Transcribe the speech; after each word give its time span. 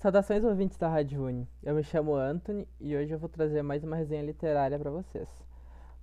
Saudações 0.00 0.42
ouvintes 0.42 0.78
da 0.78 0.88
Rádio 0.88 1.22
Uni. 1.22 1.46
Eu 1.62 1.74
me 1.74 1.82
chamo 1.84 2.14
Anthony 2.14 2.66
e 2.80 2.96
hoje 2.96 3.12
eu 3.12 3.18
vou 3.18 3.28
trazer 3.28 3.60
mais 3.60 3.84
uma 3.84 3.96
resenha 3.96 4.22
literária 4.22 4.78
para 4.78 4.90
vocês. 4.90 5.28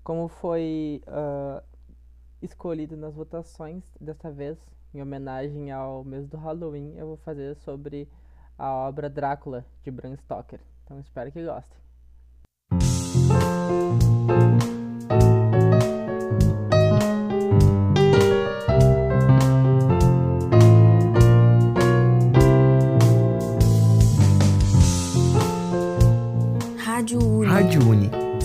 Como 0.04 0.27
foi 0.27 1.01
uh, 1.08 1.63
escolhido 2.39 2.96
nas 2.96 3.15
votações, 3.15 3.83
dessa 3.99 4.31
vez 4.31 4.55
em 4.94 5.02
homenagem 5.02 5.71
ao 5.71 6.04
mês 6.04 6.28
do 6.28 6.38
Halloween, 6.38 6.94
eu 6.96 7.07
vou 7.07 7.18
fazer 7.18 7.55
sobre 7.55 8.07
a 8.55 8.71
obra 8.71 9.10
Drácula 9.10 9.65
de 9.82 9.89
Bram 9.89 10.16
Stoker. 10.16 10.59
Então 10.84 11.00
espero 11.00 11.32
que 11.32 11.43
gostem. 11.43 11.86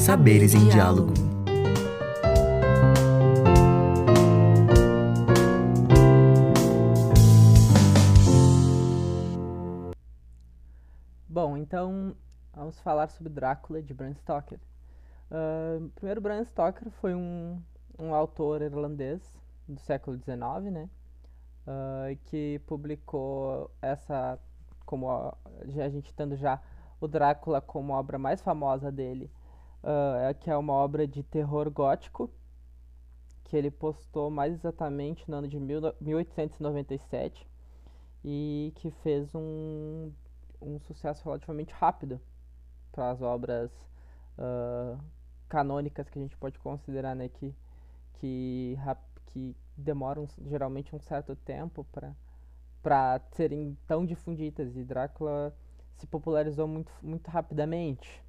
Saberes 0.02 0.52
em 0.52 0.68
diálogo. 0.68 1.12
Bom, 11.28 11.56
então 11.56 12.16
vamos 12.52 12.80
falar 12.80 13.06
sobre 13.10 13.32
Drácula 13.32 13.80
de 13.80 13.94
Bram 13.94 14.12
Stoker. 14.14 14.58
Uh, 15.30 15.88
primeiro, 15.90 16.20
Bram 16.20 16.44
Stoker 16.46 16.90
foi 17.00 17.14
um, 17.14 17.62
um 17.96 18.12
autor 18.12 18.60
irlandês 18.60 19.22
do 19.68 19.78
século 19.78 20.16
XIX, 20.16 20.72
né? 20.72 20.90
Uh, 21.64 22.18
que 22.24 22.60
publicou 22.66 23.70
essa, 23.80 24.36
como 24.84 25.08
a, 25.08 25.32
a 25.60 25.88
gente 25.88 26.12
tendo 26.12 26.36
já 26.36 26.60
o 27.00 27.06
Drácula 27.06 27.60
como 27.60 27.94
a 27.94 28.00
obra 28.00 28.18
mais 28.18 28.42
famosa 28.42 28.90
dele, 28.90 29.30
uh, 29.82 30.34
que 30.40 30.50
é 30.50 30.56
uma 30.56 30.72
obra 30.72 31.06
de 31.06 31.22
terror 31.22 31.70
gótico, 31.70 32.30
que 33.44 33.56
ele 33.56 33.70
postou 33.70 34.30
mais 34.30 34.54
exatamente 34.54 35.30
no 35.30 35.36
ano 35.36 35.48
de 35.48 35.58
mil, 35.60 35.80
1897 36.00 37.46
e 38.24 38.72
que 38.76 38.90
fez 39.02 39.34
um, 39.34 40.12
um 40.60 40.78
sucesso 40.80 41.24
relativamente 41.24 41.72
rápido 41.74 42.20
para 42.90 43.10
as 43.10 43.20
obras 43.20 43.70
uh, 44.38 44.98
canônicas 45.48 46.08
que 46.08 46.18
a 46.18 46.22
gente 46.22 46.36
pode 46.36 46.58
considerar 46.58 47.14
né, 47.14 47.28
que, 47.28 47.54
que, 48.14 48.78
que 49.26 49.56
demoram 49.76 50.26
geralmente 50.46 50.94
um 50.94 51.00
certo 51.00 51.34
tempo 51.36 51.86
para 52.82 53.20
serem 53.32 53.76
tão 53.86 54.04
difundidas. 54.06 54.76
E 54.76 54.84
Drácula 54.84 55.54
se 55.96 56.06
popularizou 56.06 56.66
muito, 56.66 56.92
muito 57.02 57.28
rapidamente. 57.28 58.21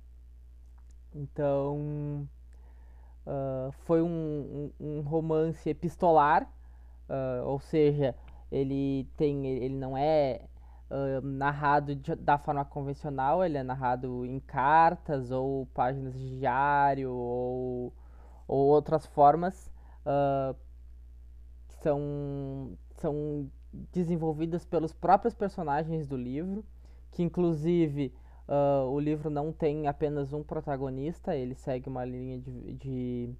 Então, 1.15 2.27
uh, 3.25 3.71
foi 3.85 4.01
um, 4.01 4.71
um, 4.79 4.97
um, 4.97 5.01
romance 5.01 5.69
epistolar, 5.69 6.43
uh, 7.09 7.45
ou 7.45 7.59
seja, 7.59 8.15
ele, 8.51 9.07
tem, 9.15 9.45
ele 9.45 9.75
não 9.75 9.97
é 9.97 10.41
uh, 10.89 11.25
narrado 11.25 11.95
de, 11.95 12.15
da 12.15 12.37
forma 12.37 12.65
convencional, 12.65 13.43
ele 13.43 13.57
é 13.57 13.63
narrado 13.63 14.25
em 14.25 14.39
cartas 14.39 15.31
ou 15.31 15.67
páginas 15.67 16.13
de 16.17 16.39
diário 16.39 17.11
ou, 17.11 17.93
ou 18.47 18.67
outras 18.67 19.05
formas 19.05 19.71
que 21.69 21.75
são, 21.77 22.77
são 22.97 23.49
desenvolvidas 23.93 24.65
pelos 24.65 24.91
próprios 24.91 25.33
personagens 25.33 26.05
do 26.05 26.17
livro 26.17 26.65
que 27.13 27.23
inclusive 27.23 28.13
uh, 28.47 28.89
o 28.89 28.99
livro 28.99 29.29
não 29.29 29.51
tem 29.51 29.87
apenas 29.87 30.33
um 30.33 30.43
protagonista, 30.43 31.35
ele 31.35 31.55
segue 31.55 31.89
uma 31.89 32.05
linha 32.05 32.39
de, 32.39 32.73
de, 32.73 33.35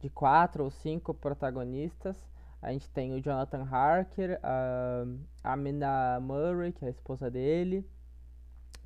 de 0.00 0.10
quatro 0.10 0.64
ou 0.64 0.70
cinco 0.70 1.14
protagonistas. 1.14 2.16
A 2.60 2.72
gente 2.72 2.88
tem 2.90 3.12
o 3.12 3.20
Jonathan 3.20 3.66
Harker, 3.68 4.38
a, 4.42 5.04
a 5.42 5.56
Mina 5.56 6.20
Murray, 6.20 6.72
que 6.72 6.84
é 6.84 6.88
a 6.88 6.90
esposa 6.90 7.30
dele, 7.30 7.84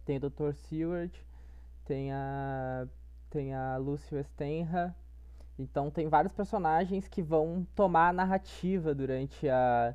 tem 0.06 0.16
o 0.16 0.30
Dr. 0.30 0.54
Seward, 0.54 1.12
tem 1.84 2.12
a, 2.12 2.86
tem 3.28 3.54
a 3.54 3.76
Lucy 3.76 4.14
Westenra. 4.14 4.96
Então 5.58 5.90
tem 5.90 6.08
vários 6.08 6.32
personagens 6.32 7.08
que 7.08 7.22
vão 7.22 7.66
tomar 7.74 8.10
a 8.10 8.12
narrativa 8.12 8.94
durante 8.94 9.48
a, 9.48 9.94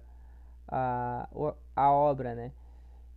a, 0.68 1.28
a 1.76 1.92
obra, 1.92 2.36
né? 2.36 2.52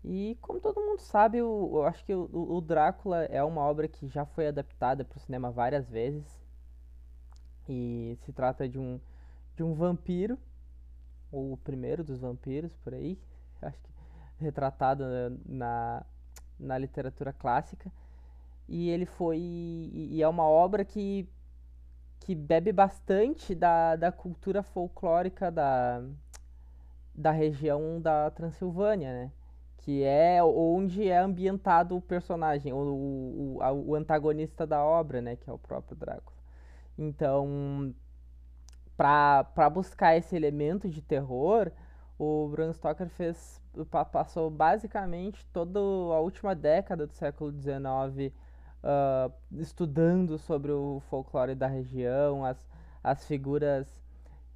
E 0.05 0.37
como 0.43 0.61
todo 0.61 0.83
mundo 0.83 1.01
sabe, 1.01 1.39
eu, 1.39 1.71
eu 1.73 1.85
acho 1.87 2.05
que 2.05 2.15
o, 2.15 2.29
o, 2.31 2.61
Drácula 2.61 3.25
é 3.25 3.43
uma 3.43 3.63
obra 3.63 3.89
que 3.89 4.07
já 4.07 4.27
foi 4.27 4.47
adaptada 4.49 5.03
para 5.03 5.17
o 5.17 5.21
cinema 5.21 5.51
várias 5.51 5.89
vezes. 5.89 6.25
E 7.67 8.19
se 8.21 8.33
trata 8.33 8.69
de 8.69 8.79
um, 8.79 9.01
de 9.57 9.63
um 9.63 9.73
vampiro, 9.73 10.39
ou 11.33 11.55
o 11.55 11.57
primeiro 11.57 12.05
dos 12.05 12.21
vampiros 12.21 12.77
por 12.85 12.93
aí, 12.93 13.19
acho 13.63 13.79
que 13.81 13.91
retratado 14.37 15.05
na, 15.47 16.05
na 16.59 16.77
literatura 16.77 17.33
clássica. 17.33 17.91
E 18.69 18.91
ele 18.91 19.07
foi. 19.07 19.39
E 19.39 20.23
é 20.23 20.29
uma 20.29 20.45
obra 20.47 20.85
que, 20.85 21.27
que 22.21 22.35
bebe 22.35 22.73
bastante 22.73 23.55
da, 23.55 23.97
da 23.97 24.13
cultura 24.13 24.63
folclórica 24.63 25.51
da, 25.51 26.03
da 27.15 27.31
região 27.31 28.01
da 28.03 28.31
Transilvânia, 28.31 29.11
né? 29.11 29.33
Que 29.85 30.03
é 30.03 30.43
onde 30.43 31.07
é 31.11 31.19
ambientado 31.19 31.95
o 31.95 32.01
personagem, 32.01 32.73
o, 32.73 32.79
o, 32.79 33.59
o, 33.87 33.95
antagonista 33.95 34.67
da 34.67 34.83
obra, 34.83 35.21
né, 35.21 35.37
que 35.37 35.51
é 35.51 35.53
o 35.53 35.59
próprio 35.59 35.95
Drácula. 35.95 36.39
Então, 36.97 37.95
para 38.97 39.69
buscar 39.69 40.17
esse 40.17 40.35
elemento 40.35 40.89
de 40.89 41.03
terror, 41.03 41.71
o 42.19 42.49
Bram 42.49 42.73
Stoker 42.73 43.11
fez, 43.11 43.61
passou 44.11 44.49
basicamente 44.49 45.47
toda 45.53 45.79
a 45.79 46.19
última 46.19 46.55
década 46.55 47.07
do 47.07 47.13
século 47.13 47.53
XIX 47.53 48.33
uh, 48.83 49.31
estudando 49.53 50.39
sobre 50.39 50.73
o 50.73 51.03
folclore 51.11 51.55
da 51.55 51.67
região, 51.67 52.43
as, 52.43 52.67
as 53.03 53.27
figuras 53.27 54.03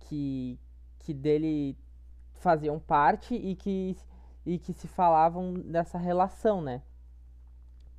que, 0.00 0.58
que 1.00 1.12
dele 1.12 1.76
faziam 2.36 2.78
parte 2.78 3.34
e 3.34 3.54
que 3.54 3.94
e 4.44 4.58
que 4.58 4.72
se 4.72 4.88
falavam 4.88 5.54
dessa 5.54 5.98
relação, 5.98 6.60
né? 6.62 6.82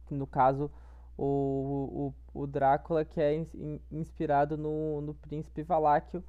No 0.09 0.25
caso, 0.25 0.71
o, 1.17 2.13
o, 2.33 2.41
o 2.41 2.47
Drácula 2.47 3.05
que 3.05 3.21
é 3.21 3.35
in, 3.35 3.79
inspirado 3.91 4.57
no, 4.57 5.01
no 5.01 5.13
príncipe 5.13 5.61
Valáquio 5.63 6.23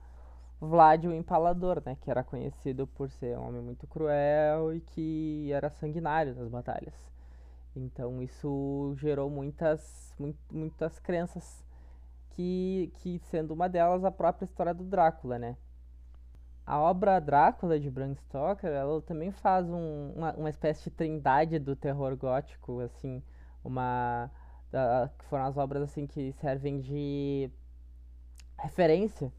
Vlad 0.61 1.07
o 1.07 1.15
Empalador, 1.15 1.83
né? 1.85 1.97
Que 2.03 2.11
era 2.11 2.23
conhecido 2.23 2.87
por 2.87 3.11
ser 3.11 3.39
um 3.39 3.49
homem 3.49 3.63
muito 3.63 3.87
cruel 3.87 4.75
e 4.75 4.81
que 4.81 5.51
era 5.53 5.71
sanguinário 5.71 6.35
nas 6.35 6.49
batalhas. 6.49 6.95
Então 7.75 8.21
isso 8.21 8.93
gerou 8.97 9.31
muitas, 9.31 10.15
muitas 10.51 10.99
crenças 10.99 11.65
que, 12.31 12.93
que 12.97 13.19
sendo 13.31 13.55
uma 13.55 13.69
delas 13.69 14.05
a 14.05 14.11
própria 14.11 14.45
história 14.45 14.75
do 14.75 14.85
Drácula, 14.85 15.39
né? 15.39 15.57
A 16.67 16.79
obra 16.79 17.21
Drácula 17.21 17.79
de 17.81 17.91
Bram 17.91 18.15
Stoker, 18.15 18.71
ela 18.71 19.01
também 19.03 19.31
faz 19.31 19.69
um, 19.69 20.13
uma, 20.15 20.33
uma 20.35 20.51
espécie 20.51 20.85
de 20.85 20.91
trindade 20.91 21.59
do 21.59 21.75
terror 21.75 22.17
gótico, 22.17 22.81
assim, 22.81 23.23
uma 23.65 24.31
da, 24.71 25.11
que 25.19 25.25
foram 25.27 25.45
as 25.45 25.57
obras 25.57 25.83
assim 25.83 26.07
que 26.07 26.33
servem 26.33 26.81
de 26.81 27.51
referência 28.59 29.33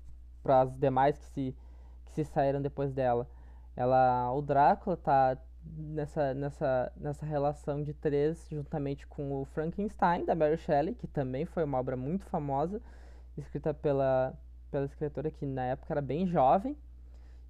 para 0.43 0.61
as 0.61 0.75
demais 0.75 1.17
que 1.17 1.25
se 1.25 1.55
que 2.05 2.11
se 2.13 2.25
saíram 2.25 2.61
depois 2.61 2.91
dela. 2.91 3.27
Ela, 3.75 4.31
o 4.33 4.41
Drácula 4.41 4.97
tá 4.97 5.37
nessa 5.63 6.33
nessa 6.33 6.91
nessa 6.97 7.25
relação 7.25 7.83
de 7.83 7.93
três, 7.93 8.47
juntamente 8.49 9.07
com 9.07 9.41
o 9.41 9.45
Frankenstein 9.45 10.25
da 10.25 10.35
Mary 10.35 10.57
Shelley, 10.57 10.95
que 10.95 11.07
também 11.07 11.45
foi 11.45 11.63
uma 11.63 11.79
obra 11.79 11.95
muito 11.95 12.25
famosa, 12.25 12.81
escrita 13.37 13.73
pela 13.73 14.33
pela 14.69 14.85
escritora 14.85 15.29
que 15.31 15.45
na 15.45 15.65
época 15.65 15.93
era 15.93 16.01
bem 16.01 16.25
jovem 16.27 16.77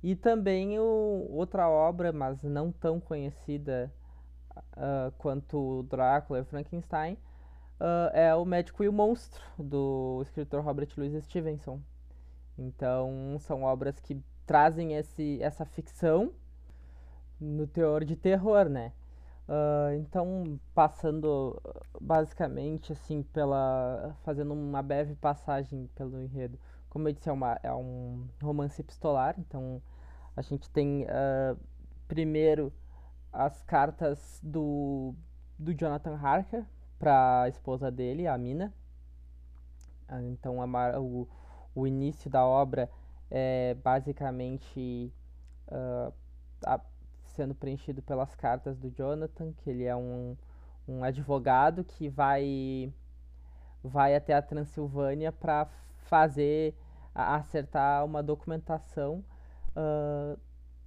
e 0.04 0.16
também 0.16 0.80
o, 0.80 1.28
outra 1.30 1.70
obra, 1.70 2.12
mas 2.12 2.44
não 2.44 2.72
tão 2.72 3.00
conhecida 3.00 3.92
uh, 4.78 5.12
quanto 5.18 5.84
Drácula 5.84 6.40
e 6.40 6.44
Frankenstein, 6.44 7.14
uh, 7.80 8.10
é 8.14 8.34
O 8.36 8.46
Médico 8.46 8.84
e 8.84 8.90
o 8.90 8.94
Monstro, 8.94 9.42
do 9.58 10.20
escritor 10.24 10.64
Robert 10.64 10.90
Louis 10.98 11.24
Stevenson. 11.24 11.80
Então, 12.58 13.38
são 13.40 13.64
obras 13.64 14.00
que 14.00 14.22
trazem 14.46 14.94
esse, 14.96 15.42
essa 15.42 15.66
ficção 15.66 16.32
no 17.40 17.66
teor 17.68 18.04
de 18.04 18.16
terror, 18.16 18.70
né? 18.70 18.92
Uh, 19.48 19.96
então, 19.96 20.60
passando 20.74 21.62
basicamente 22.00 22.94
assim 22.94 23.24
pela. 23.24 24.16
fazendo 24.24 24.54
uma 24.54 24.82
breve 24.82 25.16
passagem 25.16 25.90
pelo 25.96 26.22
enredo. 26.22 26.58
Como 26.90 27.08
eu 27.08 27.14
disse, 27.14 27.30
é, 27.30 27.32
uma, 27.32 27.60
é 27.64 27.74
um 27.74 28.28
romance 28.42 28.80
epistolar, 28.80 29.36
então 29.38 29.82
a 30.42 30.44
gente 30.44 30.70
tem 30.72 31.04
uh, 31.04 31.58
primeiro 32.08 32.74
as 33.32 33.62
cartas 33.62 34.40
do, 34.42 35.14
do 35.58 35.72
Jonathan 35.72 36.16
Harker 36.16 36.66
para 36.98 37.44
a 37.44 37.48
esposa 37.48 37.92
dele, 37.92 38.28
a 38.28 38.36
Mina. 38.38 38.74
Ah, 40.08 40.22
então 40.24 40.60
a, 40.62 41.00
o, 41.00 41.28
o 41.76 41.86
início 41.86 42.30
da 42.30 42.44
obra 42.44 42.90
é 43.30 43.76
basicamente 43.84 45.14
uh, 45.68 46.12
a, 46.66 46.82
sendo 47.28 47.54
preenchido 47.54 48.02
pelas 48.02 48.34
cartas 48.36 48.78
do 48.78 48.90
Jonathan, 48.90 49.54
que 49.54 49.70
ele 49.70 49.86
é 49.86 49.96
um, 49.96 50.36
um 50.88 51.04
advogado 51.04 51.84
que 51.84 52.10
vai 52.10 52.92
vai 53.84 54.16
até 54.16 54.34
a 54.34 54.42
Transilvânia 54.42 55.32
para 55.32 55.68
fazer 56.10 56.76
acertar 57.14 58.06
uma 58.06 58.22
documentação 58.22 59.24
uh, 59.76 60.40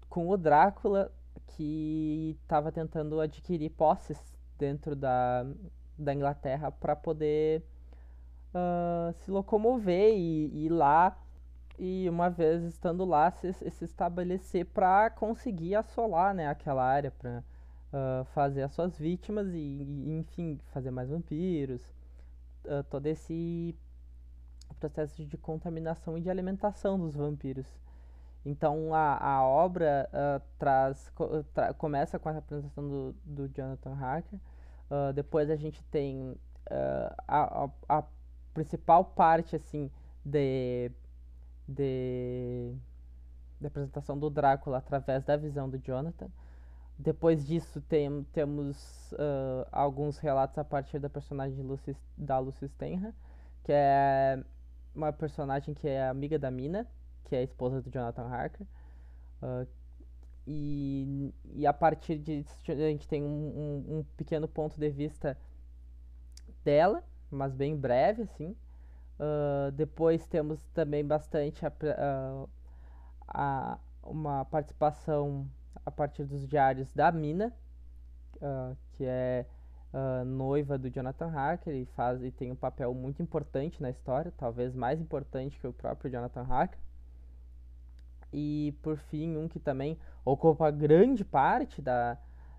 com 0.08 0.28
o 0.28 0.36
Drácula 0.36 1.10
que 1.48 2.36
estava 2.42 2.72
tentando 2.72 3.20
adquirir 3.20 3.70
posses 3.70 4.18
dentro 4.58 4.96
da, 4.96 5.46
da 5.98 6.14
Inglaterra 6.14 6.70
para 6.70 6.96
poder 6.96 7.62
uh, 8.54 9.12
se 9.20 9.30
locomover 9.30 10.14
e, 10.14 10.46
e 10.48 10.66
ir 10.66 10.70
lá. 10.70 11.16
E 11.76 12.08
uma 12.08 12.30
vez 12.30 12.62
estando 12.62 13.04
lá 13.04 13.30
se, 13.32 13.52
se 13.52 13.84
estabelecer 13.84 14.66
para 14.66 15.10
conseguir 15.10 15.74
assolar 15.74 16.32
né, 16.32 16.46
aquela 16.46 16.84
área 16.84 17.10
para 17.10 17.42
uh, 17.92 18.24
fazer 18.26 18.62
as 18.62 18.72
suas 18.72 18.96
vítimas 18.96 19.48
e, 19.52 19.58
e, 19.58 20.18
enfim 20.18 20.60
fazer 20.72 20.92
mais 20.92 21.10
vampiros. 21.10 21.82
Uh, 22.64 22.82
todo 22.88 23.06
esse 23.06 23.76
processo 24.78 25.24
de 25.24 25.36
contaminação 25.36 26.16
e 26.16 26.20
de 26.20 26.30
alimentação 26.30 26.98
dos 26.98 27.14
vampiros 27.14 27.66
então 28.44 28.94
a, 28.94 29.16
a 29.16 29.42
obra 29.46 30.08
uh, 30.12 30.42
traz 30.58 31.12
tra 31.54 31.72
começa 31.74 32.18
com 32.18 32.28
a 32.28 32.36
apresentação 32.36 32.88
do, 32.88 33.14
do 33.24 33.48
Jonathan 33.48 33.94
Harker 33.94 34.38
depois 35.14 35.50
a 35.50 35.56
gente 35.56 35.82
tem 35.84 36.36
a, 37.26 37.64
a, 37.88 37.98
a 37.98 38.04
principal 38.52 39.04
parte 39.04 39.56
assim 39.56 39.90
de 40.24 40.92
de, 41.66 42.74
de 43.60 43.66
apresentação 43.66 44.18
do 44.18 44.30
Drácula 44.30 44.78
através 44.78 45.24
da 45.24 45.36
visão 45.36 45.68
do 45.68 45.78
Jonathan. 45.78 46.28
Depois 46.96 47.44
disso, 47.44 47.80
tem, 47.82 48.22
temos 48.32 49.12
uh, 49.12 49.66
alguns 49.72 50.18
relatos 50.18 50.56
a 50.58 50.64
partir 50.64 50.98
da 51.00 51.10
personagem 51.10 51.60
Lucy, 51.62 51.96
da 52.16 52.38
Lucy 52.38 52.68
Stenham, 52.68 53.12
que 53.64 53.72
é 53.72 54.38
uma 54.94 55.12
personagem 55.12 55.74
que 55.74 55.88
é 55.88 56.08
amiga 56.08 56.38
da 56.38 56.52
Mina, 56.52 56.86
que 57.24 57.34
é 57.34 57.40
a 57.40 57.42
esposa 57.42 57.80
do 57.80 57.90
Jonathan 57.90 58.26
Harker. 58.26 58.66
Uh, 59.42 59.66
e, 60.46 61.34
e 61.54 61.66
a 61.66 61.72
partir 61.72 62.18
disso, 62.18 62.54
a 62.68 62.74
gente 62.74 63.08
tem 63.08 63.22
um, 63.22 63.26
um, 63.26 63.98
um 63.98 64.04
pequeno 64.16 64.46
ponto 64.46 64.78
de 64.78 64.90
vista 64.90 65.38
dela, 66.62 67.02
mas 67.30 67.54
bem 67.54 67.76
breve, 67.76 68.22
assim. 68.22 68.56
Uh, 69.18 69.70
depois 69.72 70.26
temos 70.26 70.60
também 70.74 71.04
bastante 71.04 71.64
a, 71.64 71.68
uh, 71.68 72.48
a, 73.28 73.78
uma 74.02 74.44
participação 74.44 75.48
a 75.86 75.90
partir 75.90 76.24
dos 76.24 76.46
diários 76.48 76.92
da 76.92 77.12
Mina, 77.12 77.52
uh, 78.36 78.76
que 78.92 79.04
é 79.04 79.46
noiva 80.26 80.76
do 80.76 80.90
Jonathan 80.90 81.28
Harker 81.28 81.72
e, 81.72 81.84
faz, 81.84 82.20
e 82.20 82.32
tem 82.32 82.50
um 82.50 82.56
papel 82.56 82.92
muito 82.92 83.22
importante 83.22 83.80
na 83.80 83.90
história, 83.90 84.32
talvez 84.36 84.74
mais 84.74 85.00
importante 85.00 85.56
que 85.56 85.68
o 85.68 85.72
próprio 85.72 86.10
Jonathan 86.10 86.42
Harker. 86.42 86.80
E 88.36 88.76
por 88.82 88.96
fim, 88.96 89.36
um 89.36 89.46
que 89.46 89.60
também 89.60 89.96
ocupa 90.24 90.70
grande 90.70 91.24
parte 91.24 91.80
da, 91.80 92.18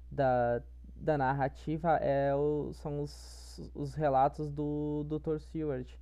da, 0.09 0.61
da 0.95 1.17
narrativa 1.17 1.97
é 1.97 2.33
o, 2.33 2.71
são 2.73 3.01
os, 3.01 3.71
os 3.75 3.93
relatos 3.93 4.49
do 4.49 5.05
Dr. 5.09 5.39
Seward 5.39 5.99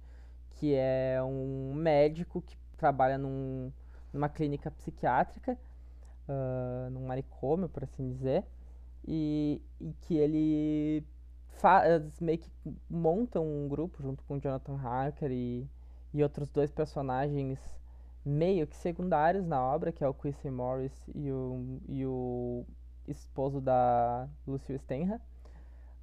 que 0.56 0.76
é 0.76 1.22
um 1.22 1.74
médico 1.74 2.42
que 2.42 2.56
trabalha 2.78 3.18
num, 3.18 3.72
numa 4.14 4.30
clínica 4.30 4.72
psiquiátrica, 4.72 5.58
uh, 6.28 6.90
num 6.90 7.06
manicômio, 7.06 7.68
por 7.68 7.84
assim 7.84 8.08
dizer, 8.10 8.46
e, 9.06 9.62
e 9.80 9.94
que 10.02 10.16
ele 10.16 11.06
faz, 11.48 12.20
meio 12.20 12.40
que 12.40 12.50
monta 12.90 13.40
um 13.40 13.68
grupo 13.68 14.02
junto 14.02 14.24
com 14.24 14.40
Jonathan 14.40 14.78
Harker 14.78 15.32
e, 15.32 15.68
e 16.14 16.24
outros 16.24 16.50
dois 16.50 16.72
personagens 16.72 17.60
meio 18.26 18.68
que 18.68 18.76
secundários 18.76 19.46
na 19.46 19.62
obra, 19.62 19.92
que 19.92 20.04
é 20.04 20.08
o 20.08 20.14
Quincy 20.14 20.50
Morris 20.50 20.94
e 21.14 21.32
o, 21.32 21.80
e 21.88 22.06
o 22.06 22.66
esposo 23.08 23.60
da 23.60 24.28
Lucy 24.48 24.78
Stenham, 24.80 25.20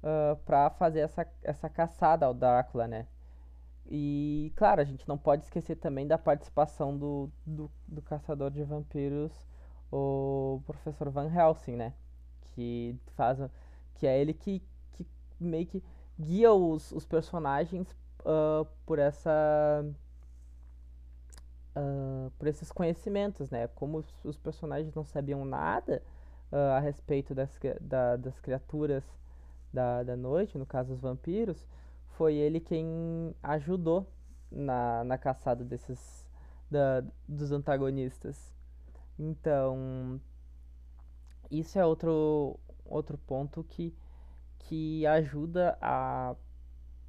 uh, 0.03 0.35
para 0.45 0.69
fazer 0.71 0.99
essa, 1.01 1.27
essa 1.43 1.69
caçada 1.69 2.25
ao 2.25 2.33
Drácula, 2.33 2.87
né? 2.87 3.07
E, 3.89 4.53
claro, 4.55 4.81
a 4.81 4.85
gente 4.85 5.07
não 5.07 5.17
pode 5.17 5.43
esquecer 5.43 5.75
também 5.75 6.07
da 6.07 6.17
participação 6.17 6.97
do, 6.97 7.29
do, 7.45 7.69
do 7.87 8.01
caçador 8.01 8.49
de 8.51 8.63
vampiros, 8.63 9.33
o 9.91 10.61
professor 10.65 11.09
Van 11.09 11.29
Helsing, 11.29 11.75
né? 11.75 11.93
Que 12.41 12.95
faz. 13.15 13.39
Que 13.95 14.07
é 14.07 14.19
ele 14.19 14.33
que, 14.33 14.63
que 14.93 15.05
meio 15.39 15.65
que 15.65 15.83
guia 16.17 16.53
os, 16.53 16.91
os 16.91 17.05
personagens 17.05 17.91
uh, 18.21 18.65
por 18.85 18.99
essa. 18.99 19.85
Uh, 21.73 22.29
por 22.37 22.47
esses 22.47 22.71
conhecimentos, 22.71 23.49
né? 23.49 23.67
Como 23.67 23.99
os, 23.99 24.25
os 24.25 24.37
personagens 24.37 24.93
não 24.93 25.05
sabiam 25.05 25.45
nada 25.45 26.03
uh, 26.51 26.75
a 26.75 26.79
respeito 26.79 27.33
das, 27.33 27.57
da, 27.79 28.17
das 28.17 28.39
criaturas 28.39 29.03
da, 29.71 30.03
da 30.03 30.17
noite, 30.17 30.57
no 30.57 30.65
caso 30.65 30.93
os 30.93 30.99
vampiros, 30.99 31.65
foi 32.17 32.35
ele 32.35 32.59
quem 32.59 33.33
ajudou 33.41 34.05
na, 34.51 35.03
na 35.05 35.17
caçada 35.17 35.63
desses 35.63 36.27
da, 36.69 37.03
dos 37.27 37.51
antagonistas. 37.51 38.53
Então, 39.17 40.19
isso 41.49 41.77
é 41.77 41.85
outro, 41.85 42.59
outro 42.85 43.17
ponto 43.17 43.63
que, 43.63 43.93
que 44.59 45.05
ajuda 45.05 45.77
a 45.81 46.35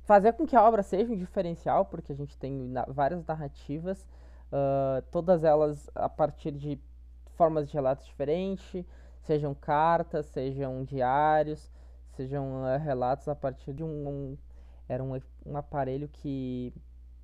fazer 0.04 0.32
com 0.32 0.46
que 0.46 0.56
a 0.56 0.62
obra 0.62 0.82
seja 0.82 1.12
um 1.12 1.16
diferencial, 1.16 1.84
porque 1.86 2.12
a 2.12 2.16
gente 2.16 2.36
tem 2.36 2.52
na, 2.52 2.84
várias 2.86 3.24
narrativas, 3.24 4.06
uh, 4.52 5.02
todas 5.10 5.42
elas 5.42 5.90
a 5.94 6.08
partir 6.08 6.52
de 6.52 6.78
formas 7.34 7.66
de 7.66 7.74
relatos 7.74 8.06
diferentes, 8.06 8.84
sejam 9.22 9.54
cartas, 9.54 10.26
sejam 10.26 10.84
diários, 10.84 11.70
sejam 12.12 12.62
uh, 12.62 12.78
relatos 12.78 13.26
a 13.28 13.34
partir 13.34 13.72
de 13.72 13.82
um, 13.82 14.08
um 14.08 14.38
era 14.88 15.02
um, 15.02 15.18
um 15.46 15.56
aparelho 15.56 16.08
que 16.08 16.72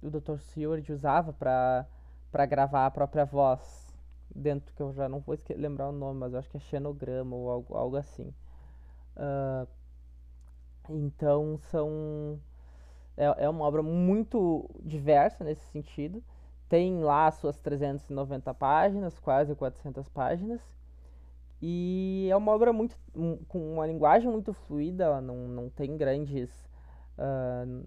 o 0.03 0.09
Dr. 0.11 0.39
Seward 0.39 0.91
usava 0.93 1.33
para 1.33 2.47
gravar 2.47 2.87
a 2.87 2.91
própria 2.91 3.25
voz. 3.25 3.87
Dentro, 4.35 4.73
que 4.75 4.83
eu 4.83 4.93
já 4.93 5.09
não 5.09 5.21
vou 5.21 5.37
lembrar 5.57 5.89
o 5.89 5.93
nome, 5.93 6.21
mas 6.21 6.33
eu 6.33 6.39
acho 6.39 6.51
que 6.51 6.57
é 6.57 6.61
xenograma 6.61 7.35
ou 7.35 7.51
algo, 7.51 7.75
algo 7.75 7.97
assim. 7.97 8.33
Uh, 9.17 9.67
então 10.89 11.59
são. 11.71 12.39
É, 13.17 13.45
é 13.45 13.49
uma 13.49 13.65
obra 13.65 13.83
muito 13.83 14.69
diversa 14.83 15.43
nesse 15.45 15.65
sentido. 15.73 16.23
Tem 16.69 17.01
lá 17.03 17.31
suas 17.31 17.59
390 17.59 18.53
páginas, 18.55 19.19
quase 19.19 19.55
400 19.55 20.09
páginas. 20.09 20.61
E 21.61 22.29
é 22.31 22.37
uma 22.37 22.53
obra 22.53 22.73
muito 22.73 22.97
um, 23.15 23.37
com 23.49 23.75
uma 23.75 23.87
linguagem 23.87 24.31
muito 24.31 24.53
fluida, 24.53 25.05
ela 25.05 25.21
não, 25.21 25.49
não 25.49 25.69
tem 25.69 25.97
grandes 25.97 26.51
uh, 27.19 27.87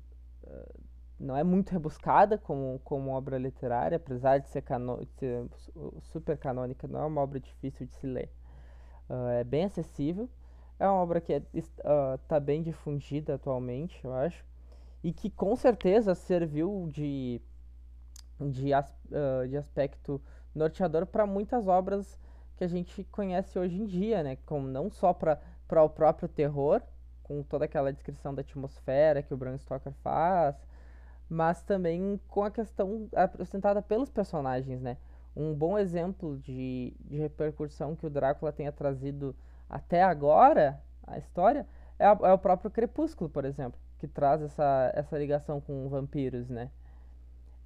não 1.22 1.38
é 1.38 1.44
muito 1.44 1.72
rebuscada 1.72 2.38
como, 2.38 2.80
como 2.84 3.12
obra 3.12 3.38
literária, 3.38 3.96
apesar 3.96 4.40
de 4.40 4.50
ser, 4.50 4.62
cano 4.64 5.06
de 5.06 5.14
ser 5.14 5.48
super 6.02 6.38
canônica, 6.38 6.88
não 6.88 7.00
é 7.02 7.06
uma 7.06 7.22
obra 7.22 7.40
difícil 7.40 7.86
de 7.86 7.94
se 7.94 8.08
ler. 8.08 8.30
Uh, 9.10 9.28
é 9.30 9.44
bem 9.44 9.66
acessível, 9.66 10.28
é 10.80 10.88
uma 10.88 11.00
obra 11.00 11.22
que 11.22 11.34
está 11.54 12.36
é, 12.36 12.38
uh, 12.38 12.42
bem 12.42 12.64
difundida 12.64 13.36
atualmente, 13.36 14.04
eu 14.04 14.14
acho, 14.14 14.44
e 15.04 15.14
que 15.14 15.30
com 15.30 15.56
certeza 15.56 16.16
serviu 16.16 16.88
de, 16.92 17.40
de, 18.50 18.74
as, 18.74 18.90
uh, 19.08 19.48
de 19.48 19.58
aspecto 19.58 20.22
norteador 20.54 21.06
para 21.06 21.26
muitas 21.26 21.68
obras 21.68 22.20
que 22.58 22.64
a 22.64 22.68
gente 22.68 23.04
conhece 23.06 23.58
hoje 23.58 23.82
em 23.82 23.86
dia, 23.86 24.24
né? 24.24 24.38
Como 24.46 24.68
não 24.68 24.90
só 24.90 25.14
para 25.14 25.40
o 25.84 25.90
próprio 25.90 26.28
terror, 26.30 26.82
com 27.24 27.42
toda 27.44 27.66
aquela 27.66 27.92
descrição 27.92 28.36
da 28.36 28.42
atmosfera 28.42 29.24
que 29.24 29.34
o 29.34 29.38
Bram 29.38 29.58
Stoker 29.58 29.94
faz, 30.04 30.56
mas 31.30 31.64
também 31.64 32.20
com 32.28 32.44
a 32.44 32.52
questão 32.52 33.08
apresentada 33.16 33.82
pelos 33.82 34.10
personagens, 34.10 34.82
né? 34.82 34.98
Um 35.36 35.54
bom 35.54 35.78
exemplo 35.78 36.38
de, 36.38 36.94
de 37.00 37.18
repercussão 37.18 37.96
que 37.96 38.06
o 38.06 38.10
Drácula 38.10 38.52
tenha 38.52 38.72
trazido 38.72 39.34
até 39.70 40.04
agora, 40.04 40.82
a 41.08 41.18
história, 41.18 41.66
é, 41.98 42.06
a, 42.06 42.18
é 42.24 42.34
o 42.34 42.38
próprio 42.38 42.70
Crepúsculo, 42.70 43.30
por 43.30 43.46
exemplo, 43.46 43.80
que 43.98 44.08
traz 44.08 44.42
essa, 44.42 44.92
essa 44.94 45.18
ligação 45.18 45.62
com 45.62 45.88
vampiros, 45.88 46.50
né? 46.50 46.70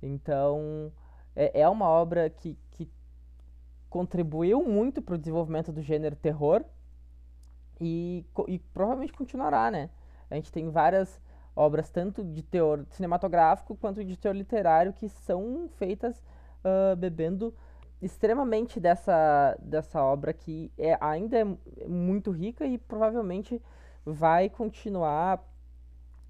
Então, 0.05 0.91
é, 1.35 1.61
é 1.61 1.69
uma 1.69 1.87
obra 1.87 2.29
que, 2.29 2.57
que 2.71 2.89
contribuiu 3.89 4.63
muito 4.63 5.01
para 5.01 5.15
o 5.15 5.17
desenvolvimento 5.17 5.71
do 5.71 5.81
gênero 5.81 6.15
terror, 6.15 6.63
e, 7.79 8.25
e 8.47 8.59
provavelmente 8.59 9.13
continuará, 9.13 9.69
né? 9.69 9.89
A 10.29 10.35
gente 10.35 10.51
tem 10.51 10.69
várias 10.69 11.21
obras, 11.55 11.89
tanto 11.89 12.23
de 12.23 12.41
teor 12.41 12.85
cinematográfico 12.89 13.75
quanto 13.75 14.03
de 14.03 14.17
teor 14.17 14.35
literário, 14.35 14.93
que 14.93 15.09
são 15.09 15.69
feitas 15.77 16.21
uh, 16.63 16.95
bebendo 16.95 17.53
extremamente 18.01 18.79
dessa, 18.79 19.57
dessa 19.61 20.03
obra 20.03 20.33
que 20.33 20.71
é, 20.77 20.97
ainda 20.99 21.39
é 21.39 21.45
muito 21.87 22.31
rica 22.31 22.65
e 22.65 22.77
provavelmente 22.77 23.61
vai 24.05 24.49
continuar 24.49 25.43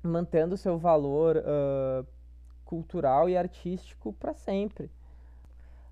mantendo 0.01 0.55
seu 0.55 0.77
valor 0.77 1.37
uh, 1.37 2.05
cultural 2.65 3.29
e 3.29 3.37
artístico 3.37 4.11
para 4.13 4.33
sempre. 4.33 4.89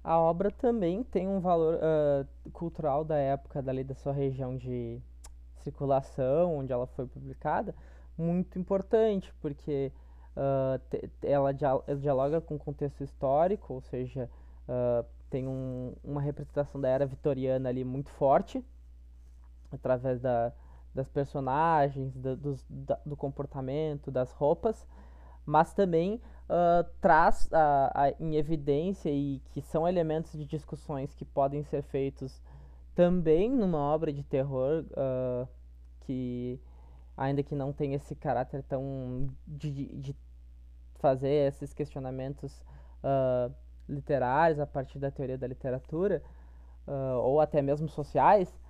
A 0.03 0.19
obra 0.19 0.51
também 0.51 1.03
tem 1.03 1.29
um 1.29 1.39
valor 1.39 1.75
uh, 1.75 2.51
cultural 2.51 3.05
da 3.05 3.15
época 3.15 3.61
dali 3.61 3.83
da 3.85 3.95
sua 3.95 4.11
região 4.11 4.57
de 4.57 4.99
circulação, 5.63 6.57
onde 6.57 6.73
ela 6.73 6.85
foi 6.87 7.07
publicada, 7.07 7.73
muito 8.17 8.59
importante, 8.59 9.33
porque 9.39 9.93
uh, 10.35 10.99
ela, 11.21 11.53
dialoga 11.53 12.41
com 12.41 12.55
o 12.55 12.59
contexto 12.59 13.01
histórico, 13.01 13.75
ou 13.75 13.81
seja, 13.81 14.29
uh, 14.67 15.05
tem 15.29 15.47
um, 15.47 15.93
uma 16.03 16.21
representação 16.21 16.81
da 16.81 16.89
era 16.89 17.05
vitoriana 17.05 17.69
ali 17.69 17.85
muito 17.85 18.09
forte, 18.09 18.61
através 19.71 20.19
da, 20.19 20.51
das 20.93 21.07
personagens, 21.07 22.13
dos, 22.13 22.65
da, 22.69 22.99
do 23.05 23.15
comportamento, 23.15 24.11
das 24.11 24.31
roupas, 24.33 24.85
mas 25.45 25.73
também 25.73 26.21
uh, 26.49 26.89
traz 27.01 27.49
em 28.19 28.35
evidência 28.35 29.09
e 29.09 29.41
que 29.51 29.61
são 29.61 29.87
elementos 29.87 30.33
de 30.33 30.45
discussões 30.45 31.13
que 31.13 31.25
podem 31.25 31.63
ser 31.63 31.81
feitos 31.83 32.41
também 32.95 33.49
numa 33.49 33.79
obra 33.79 34.11
de 34.13 34.23
terror 34.23 34.85
uh, 34.91 35.47
que 36.01 36.59
ainda 37.17 37.43
que 37.43 37.55
não 37.55 37.71
tenha 37.73 37.95
esse 37.95 38.15
caráter 38.15 38.63
tão 38.63 39.29
de, 39.47 39.71
de 39.71 40.15
fazer 40.95 41.47
esses 41.47 41.73
questionamentos 41.73 42.63
uh, 43.03 43.53
literários 43.87 44.59
a 44.59 44.67
partir 44.67 44.99
da 44.99 45.11
teoria 45.11 45.37
da 45.37 45.47
literatura 45.47 46.23
uh, 46.87 47.19
ou 47.19 47.39
até 47.39 47.61
mesmo 47.61 47.89
sociais 47.89 48.61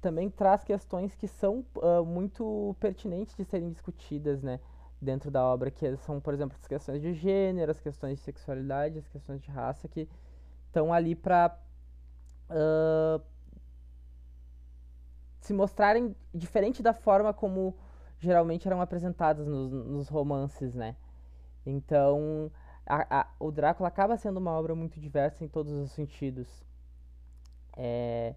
também 0.00 0.30
traz 0.30 0.62
questões 0.62 1.16
que 1.16 1.26
são 1.26 1.66
muito 2.06 2.76
pertinentes 2.78 3.34
de 3.34 3.44
serem 3.44 3.72
discutidas 3.72 4.40
né 4.40 4.60
dentro 5.00 5.30
da 5.30 5.44
obra 5.44 5.70
que 5.70 5.96
são 5.98 6.20
por 6.20 6.34
exemplo 6.34 6.56
as 6.60 6.66
questões 6.66 7.00
de 7.00 7.14
gênero 7.14 7.70
as 7.70 7.80
questões 7.80 8.18
de 8.18 8.24
sexualidade 8.24 8.98
as 8.98 9.08
questões 9.08 9.40
de 9.40 9.50
raça 9.50 9.88
que 9.88 10.08
estão 10.66 10.92
ali 10.92 11.14
para 11.14 11.58
se 15.40 15.52
mostrarem 15.52 16.14
diferente 16.34 16.82
da 16.82 16.92
forma 16.92 17.32
como 17.32 17.74
geralmente 18.18 18.68
eram 18.68 18.80
apresentadas 18.80 19.46
nos, 19.46 19.72
nos 19.72 20.08
romances, 20.08 20.74
né? 20.74 20.94
Então, 21.64 22.50
a, 22.86 23.20
a, 23.20 23.26
o 23.38 23.50
Drácula 23.50 23.88
acaba 23.88 24.16
sendo 24.16 24.36
uma 24.36 24.52
obra 24.52 24.74
muito 24.74 25.00
diversa 25.00 25.44
em 25.44 25.48
todos 25.48 25.72
os 25.72 25.90
sentidos. 25.92 26.64
É, 27.76 28.34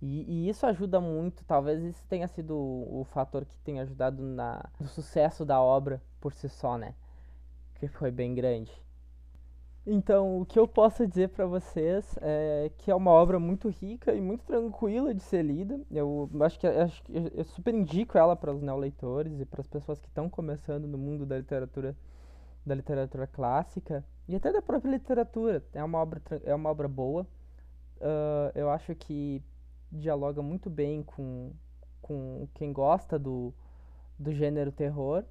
e, 0.00 0.46
e, 0.46 0.48
isso 0.48 0.66
ajuda 0.66 1.00
muito, 1.00 1.44
talvez 1.44 1.82
isso 1.82 2.04
tenha 2.08 2.28
sido 2.28 2.54
o, 2.54 3.00
o 3.00 3.04
fator 3.04 3.44
que 3.44 3.56
tenha 3.58 3.82
ajudado 3.82 4.22
na, 4.22 4.68
no 4.78 4.86
sucesso 4.88 5.44
da 5.44 5.60
obra 5.60 6.02
por 6.20 6.32
si 6.34 6.48
só, 6.48 6.76
né? 6.76 6.94
Que 7.76 7.88
foi 7.88 8.10
bem 8.10 8.34
grande. 8.34 8.72
Então, 9.86 10.40
o 10.40 10.44
que 10.44 10.58
eu 10.58 10.66
posso 10.66 11.06
dizer 11.06 11.28
para 11.28 11.46
vocês 11.46 12.18
é 12.20 12.72
que 12.76 12.90
é 12.90 12.94
uma 12.94 13.12
obra 13.12 13.38
muito 13.38 13.68
rica 13.68 14.12
e 14.12 14.20
muito 14.20 14.44
tranquila 14.44 15.14
de 15.14 15.22
ser 15.22 15.42
lida. 15.42 15.80
Eu 15.90 16.28
acho 16.40 16.58
que, 16.58 16.66
acho 16.66 17.02
que 17.04 17.12
eu 17.32 17.44
super 17.44 17.72
indico 17.72 18.18
ela 18.18 18.34
para 18.34 18.52
os 18.52 18.60
neoleitores 18.60 19.38
e 19.40 19.44
para 19.46 19.60
as 19.60 19.66
pessoas 19.68 20.00
que 20.00 20.08
estão 20.08 20.28
começando 20.28 20.88
no 20.88 20.98
mundo 20.98 21.24
da 21.24 21.38
literatura 21.38 21.96
da 22.66 22.74
literatura 22.74 23.28
clássica 23.28 24.04
e 24.26 24.34
até 24.34 24.52
da 24.52 24.60
própria 24.60 24.90
literatura. 24.90 25.62
É 25.72 25.84
uma 25.84 25.98
obra 26.00 26.20
é 26.44 26.54
uma 26.54 26.68
obra 26.68 26.88
boa. 26.88 27.24
Uh, 27.98 28.50
eu 28.56 28.68
acho 28.68 28.92
que 28.96 29.40
dialoga 29.96 30.42
muito 30.42 30.70
bem 30.70 31.02
com 31.02 31.52
com 32.00 32.48
quem 32.54 32.72
gosta 32.72 33.18
do 33.18 33.52
do 34.18 34.32
gênero 34.32 34.72
terror 34.72 35.24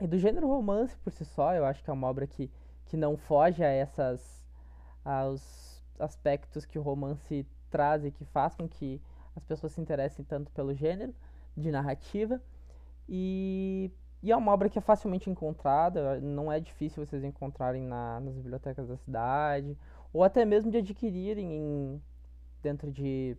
e 0.00 0.06
do 0.06 0.18
gênero 0.18 0.48
romance 0.48 0.96
por 0.98 1.10
si 1.12 1.24
só. 1.24 1.54
Eu 1.54 1.64
acho 1.64 1.82
que 1.82 1.90
é 1.90 1.92
uma 1.92 2.08
obra 2.08 2.26
que 2.26 2.50
que 2.86 2.96
não 2.96 3.16
foge 3.16 3.64
a 3.64 3.68
essas 3.68 4.44
aos 5.04 5.82
aspectos 5.98 6.64
que 6.64 6.78
o 6.78 6.82
romance 6.82 7.46
traz 7.70 8.04
e 8.04 8.10
que 8.10 8.24
faz 8.24 8.54
com 8.54 8.68
que 8.68 9.00
as 9.34 9.44
pessoas 9.44 9.72
se 9.72 9.80
interessem 9.80 10.24
tanto 10.24 10.50
pelo 10.52 10.74
gênero 10.74 11.14
de 11.56 11.70
narrativa 11.70 12.40
e, 13.08 13.90
e 14.22 14.32
é 14.32 14.36
uma 14.36 14.52
obra 14.52 14.68
que 14.68 14.78
é 14.78 14.82
facilmente 14.82 15.30
encontrada, 15.30 16.20
não 16.20 16.50
é 16.50 16.58
difícil 16.58 17.04
vocês 17.04 17.22
encontrarem 17.22 17.82
na, 17.82 18.20
nas 18.20 18.34
bibliotecas 18.34 18.88
da 18.88 18.96
cidade 18.96 19.76
ou 20.12 20.24
até 20.24 20.44
mesmo 20.44 20.70
de 20.70 20.78
adquirirem 20.78 21.52
em, 21.52 22.02
dentro 22.62 22.90
de, 22.90 23.36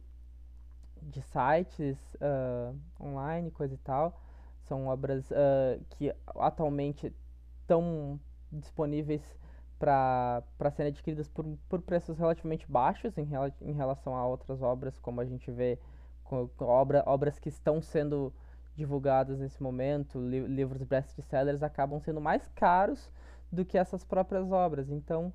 de 1.02 1.22
sites 1.22 1.98
uh, 2.16 2.76
online, 3.00 3.52
coisa 3.52 3.74
e 3.74 3.78
tal. 3.78 4.20
São 4.64 4.88
obras 4.88 5.30
uh, 5.32 5.84
que 5.92 6.14
atualmente 6.36 7.14
estão 7.62 8.20
disponíveis 8.52 9.38
para 9.80 10.44
serem 10.76 10.92
adquiridas 10.92 11.28
por, 11.28 11.46
por 11.70 11.82
preços 11.82 12.18
relativamente 12.18 12.70
baixos 12.70 13.18
em, 13.18 13.28
em 13.62 13.74
relação 13.74 14.16
a 14.16 14.26
outras 14.26 14.62
obras, 14.62 14.98
como 15.00 15.22
a 15.22 15.26
gente 15.26 15.52
vê 15.52 15.78
com, 16.24 16.48
com 16.50 16.66
obra, 16.66 17.04
obras 17.06 17.38
que 17.40 17.50
estão 17.50 17.82
sendo 17.82 18.34
divulgadas 18.76 19.40
nesse 19.40 19.62
momento, 19.62 20.20
li, 20.20 20.40
livros 20.42 20.84
best-sellers 20.84 21.64
acabam 21.64 22.00
sendo 22.00 22.22
mais 22.22 22.48
caros 22.50 23.12
do 23.52 23.66
que 23.66 23.78
essas 23.78 24.04
próprias 24.04 24.52
obras. 24.52 24.90
Então, 24.90 25.34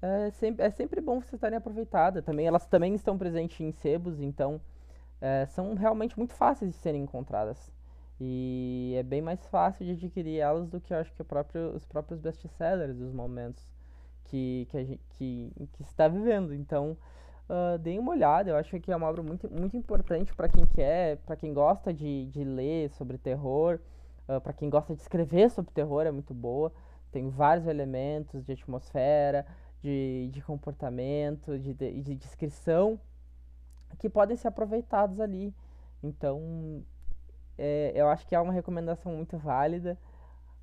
é 0.00 0.30
sempre, 0.30 0.64
é 0.64 0.70
sempre 0.70 1.00
bom 1.00 1.20
vocês 1.20 1.34
estarem 1.34 1.58
aproveitadas. 1.58 2.24
Também, 2.24 2.46
elas 2.46 2.66
também 2.66 2.94
estão 2.94 3.16
presentes 3.16 3.60
em 3.60 3.72
sebos, 3.72 4.20
então 4.20 4.60
é, 5.24 5.46
são 5.46 5.74
realmente 5.74 6.18
muito 6.18 6.34
fáceis 6.34 6.70
de 6.70 6.76
serem 6.76 7.02
encontradas. 7.02 7.72
E 8.20 8.94
é 8.96 9.02
bem 9.02 9.22
mais 9.22 9.44
fácil 9.46 9.86
de 9.86 9.92
adquirir 9.92 10.38
elas 10.38 10.68
do 10.68 10.78
que 10.78 10.92
eu 10.92 10.98
acho 10.98 11.12
que 11.14 11.24
próprio, 11.24 11.74
os 11.74 11.84
próprios 11.86 12.20
best-sellers 12.20 12.94
dos 12.94 13.10
momentos 13.10 13.66
que, 14.24 14.68
que, 14.70 14.84
gente, 14.84 15.48
está 15.80 16.08
vivendo. 16.08 16.52
Então, 16.52 16.94
uh, 17.48 17.78
deem 17.78 17.98
uma 17.98 18.12
olhada. 18.12 18.50
Eu 18.50 18.56
acho 18.56 18.78
que 18.78 18.92
é 18.92 18.96
uma 18.96 19.08
obra 19.08 19.22
muito, 19.22 19.50
muito 19.50 19.74
importante 19.78 20.34
para 20.34 20.46
quem 20.46 20.66
quer, 20.66 21.16
para 21.18 21.36
quem 21.36 21.54
gosta 21.54 21.92
de, 21.92 22.26
de 22.26 22.44
ler 22.44 22.90
sobre 22.90 23.16
terror, 23.16 23.80
uh, 24.28 24.38
para 24.42 24.52
quem 24.52 24.68
gosta 24.68 24.94
de 24.94 25.00
escrever 25.00 25.50
sobre 25.50 25.72
terror, 25.72 26.02
é 26.02 26.10
muito 26.10 26.34
boa. 26.34 26.70
Tem 27.10 27.30
vários 27.30 27.66
elementos 27.66 28.44
de 28.44 28.52
atmosfera, 28.52 29.46
de, 29.82 30.28
de 30.30 30.42
comportamento, 30.42 31.58
de, 31.58 31.72
de, 31.72 32.02
de 32.02 32.14
descrição 32.14 33.00
que 33.96 34.08
podem 34.08 34.36
ser 34.36 34.48
aproveitados 34.48 35.20
ali. 35.20 35.54
Então, 36.02 36.84
é, 37.56 37.92
eu 37.94 38.08
acho 38.08 38.26
que 38.26 38.34
é 38.34 38.40
uma 38.40 38.52
recomendação 38.52 39.12
muito 39.12 39.38
válida. 39.38 39.98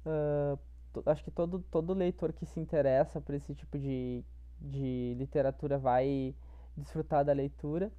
Uh, 0.05 0.59
acho 1.05 1.23
que 1.23 1.31
todo, 1.31 1.59
todo 1.71 1.93
leitor 1.93 2.33
que 2.33 2.45
se 2.45 2.59
interessa 2.59 3.21
por 3.21 3.35
esse 3.35 3.53
tipo 3.55 3.77
de, 3.77 4.23
de 4.59 5.15
literatura 5.17 5.77
vai 5.77 6.35
desfrutar 6.75 7.23
da 7.23 7.33
leitura. 7.33 7.91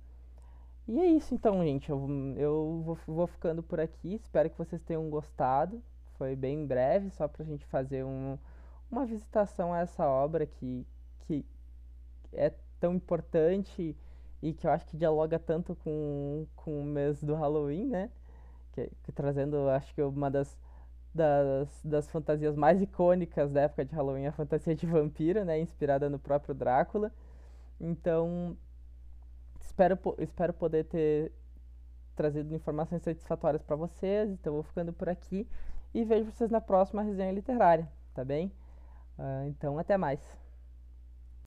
E 0.86 0.98
é 0.98 1.06
isso 1.06 1.34
então, 1.34 1.62
gente. 1.64 1.90
Eu, 1.90 2.08
eu 2.36 2.82
vou, 2.84 2.98
vou 3.06 3.26
ficando 3.26 3.62
por 3.62 3.80
aqui. 3.80 4.14
Espero 4.14 4.50
que 4.50 4.58
vocês 4.58 4.82
tenham 4.82 5.08
gostado. 5.08 5.82
Foi 6.14 6.36
bem 6.36 6.66
breve, 6.66 7.10
só 7.10 7.26
pra 7.26 7.44
gente 7.44 7.64
fazer 7.66 8.04
um, 8.04 8.38
uma 8.90 9.06
visitação 9.06 9.72
a 9.72 9.80
essa 9.80 10.06
obra 10.06 10.46
que, 10.46 10.86
que 11.20 11.44
é 12.32 12.52
tão 12.78 12.94
importante 12.94 13.96
e 14.42 14.52
que 14.52 14.66
eu 14.66 14.70
acho 14.70 14.84
que 14.86 14.96
dialoga 14.96 15.38
tanto 15.38 15.76
com, 15.76 16.46
com 16.56 16.80
o 16.80 16.84
mês 16.84 17.22
do 17.22 17.34
Halloween, 17.34 17.86
né? 17.86 18.10
Que, 18.72 18.90
que 19.04 19.12
trazendo, 19.12 19.68
acho 19.68 19.94
que 19.94 20.02
uma 20.02 20.30
das, 20.30 20.58
das, 21.14 21.80
das 21.84 22.10
fantasias 22.10 22.56
mais 22.56 22.82
icônicas 22.82 23.52
da 23.52 23.62
época 23.62 23.84
de 23.84 23.94
Halloween, 23.94 24.26
a 24.26 24.32
fantasia 24.32 24.74
de 24.74 24.86
vampiro, 24.86 25.44
né? 25.44 25.60
Inspirada 25.60 26.10
no 26.10 26.18
próprio 26.18 26.54
Drácula. 26.54 27.12
Então, 27.80 28.56
espero, 29.60 29.98
espero 30.18 30.52
poder 30.52 30.84
ter 30.84 31.32
trazido 32.16 32.54
informações 32.54 33.02
satisfatórias 33.02 33.62
para 33.62 33.76
vocês. 33.76 34.28
Então, 34.30 34.54
vou 34.54 34.62
ficando 34.64 34.92
por 34.92 35.08
aqui 35.08 35.46
e 35.94 36.04
vejo 36.04 36.30
vocês 36.30 36.50
na 36.50 36.60
próxima 36.60 37.02
resenha 37.02 37.32
literária, 37.32 37.88
tá 38.12 38.24
bem? 38.24 38.52
Uh, 39.18 39.46
então, 39.46 39.78
até 39.78 39.96
mais. 39.96 40.41